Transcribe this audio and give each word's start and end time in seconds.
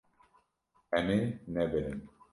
Em 0.99 1.07
ê 1.17 1.21
nebirin. 1.53 1.99